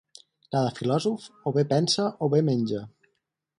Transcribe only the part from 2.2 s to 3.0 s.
o bé menja.